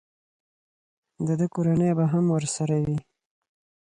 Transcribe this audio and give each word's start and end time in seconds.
د 1.27 1.29
ده 1.39 1.47
کورنۍ 1.53 1.91
به 1.97 2.05
هم 2.13 2.25
ورسره 2.35 2.75
وي. 2.85 2.99